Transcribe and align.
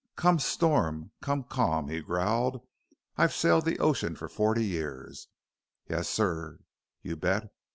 "Come 0.15 0.39
storm, 0.39 1.11
come 1.21 1.43
calm," 1.43 1.87
he 1.89 2.01
growled, 2.01 2.65
"I've 3.19 3.35
sailed 3.35 3.65
the 3.65 3.77
ocean 3.77 4.15
for 4.15 4.27
forty 4.27 4.65
years. 4.65 5.27
Yes, 5.87 6.09
sir, 6.09 6.57
you 7.03 7.15
bet. 7.15 7.53